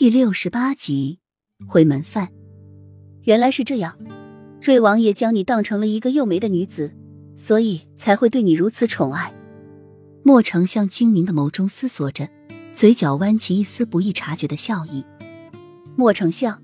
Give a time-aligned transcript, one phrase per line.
[0.00, 1.18] 第六十八集，
[1.66, 2.28] 回门饭。
[3.22, 3.98] 原来是这样，
[4.62, 6.94] 瑞王爷将你当成了一个幼梅的女子，
[7.34, 9.34] 所以才会对你如此宠爱。
[10.22, 12.28] 莫丞相精明的眸中思索着，
[12.72, 15.04] 嘴角弯起一丝不易察觉的笑意。
[15.96, 16.62] 莫丞相，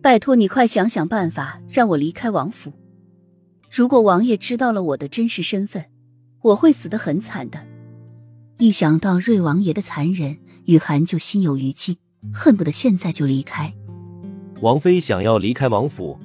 [0.00, 2.72] 拜托你快想想办法，让我离开王府。
[3.68, 5.86] 如果王爷知道了我的真实身份，
[6.42, 7.58] 我会死得很惨的。
[8.58, 11.98] 一想到瑞王爷的残忍，雨涵就心有余悸，
[12.30, 13.72] 恨不得现在就离开。
[14.60, 16.18] 王妃想要离开王府，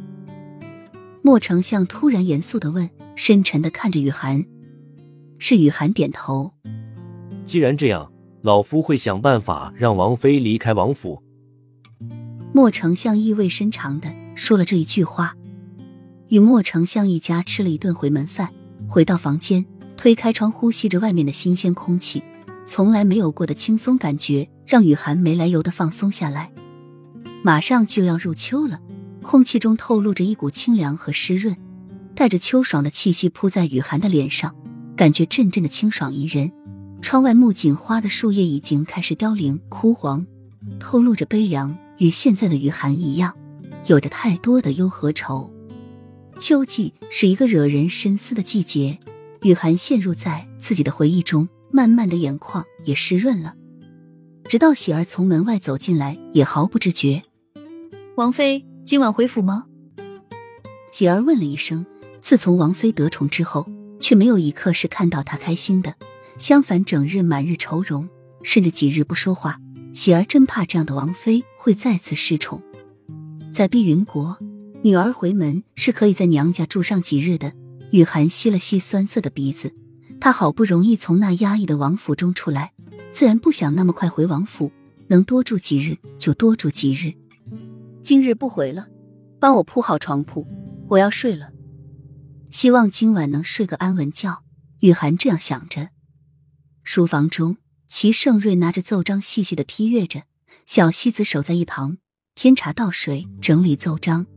[1.21, 4.45] 莫丞相突然严肃的问，深沉的看着雨涵。
[5.39, 6.51] 是雨涵点头。
[7.45, 11.21] 既然这样，老夫会想办法让王妃离开王府。
[12.53, 15.35] 莫丞相意味深长的说了这一句话。
[16.29, 18.51] 与莫丞相一家吃了一顿回门饭，
[18.87, 22.21] 回到房间，推开窗，呼吸着外面的新鲜空气，
[22.65, 26.51] 从来没有过的轻松感觉让雨涵没来由的放松下来。
[27.41, 28.79] 马上就要入秋了，
[29.23, 31.55] 空气中透露着一股清凉和湿润，
[32.13, 34.55] 带着秋爽的气息扑在雨涵的脸上，
[34.95, 36.51] 感觉阵阵的清爽宜人。
[37.01, 40.25] 窗外木槿花的树叶已经开始凋零枯黄，
[40.79, 41.75] 透露着悲凉。
[41.99, 43.35] 与现在的雨涵一样，
[43.87, 45.51] 有着太多的忧和愁。
[46.37, 48.99] 秋季是一个惹人深思的季节，
[49.41, 53.55] 雨涵陷入在自己的回忆中，慢慢的眼眶也湿润了。
[54.49, 57.21] 直到喜儿从门外走进来，也毫不知觉。
[58.15, 59.65] 王妃今晚回府吗？
[60.89, 61.85] 喜儿问了一声。
[62.21, 63.65] 自从王妃得宠之后，
[63.99, 65.95] 却没有一刻是看到她开心的，
[66.37, 68.07] 相反，整日满日愁容，
[68.41, 69.59] 甚至几日不说话。
[69.93, 72.61] 喜儿真怕这样的王妃会再次失宠。
[73.53, 74.37] 在碧云国，
[74.81, 77.51] 女儿回门是可以在娘家住上几日的。
[77.91, 79.73] 雨涵吸了吸酸涩的鼻子，
[80.19, 82.73] 她好不容易从那压抑的王府中出来。
[83.17, 84.71] 自然不想那么快回王府，
[85.07, 87.11] 能多住几日就多住几日。
[88.03, 88.89] 今日不回了，
[89.39, 90.45] 帮我铺好床铺，
[90.87, 91.49] 我要睡了。
[92.51, 94.43] 希望今晚能睡个安稳觉。
[94.81, 95.89] 雨涵这样想着。
[96.83, 97.57] 书房中，
[97.87, 100.21] 齐盛瑞拿着奏章细细的批阅着，
[100.67, 101.97] 小西子守在一旁
[102.35, 104.27] 添茶倒水，整理奏章。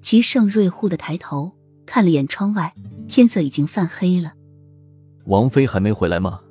[0.00, 2.72] 齐盛瑞忽的抬头看了眼窗外，
[3.08, 4.34] 天色已经泛黑了。
[5.24, 6.42] 王妃还没回来吗？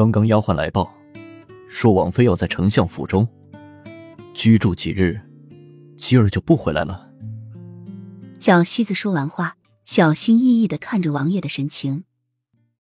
[0.00, 0.90] 刚刚丫鬟来报，
[1.68, 3.28] 说王妃要在丞相府中
[4.32, 5.20] 居住几日，
[5.94, 7.06] 今儿就不回来了。
[8.38, 12.04] 小西子说完话，小心翼翼的看着王爷的神情，